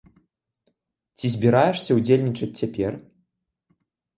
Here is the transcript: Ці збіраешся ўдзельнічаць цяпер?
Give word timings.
Ці 1.17 1.25
збіраешся 1.35 1.91
ўдзельнічаць 1.99 2.53
цяпер? 2.61 2.91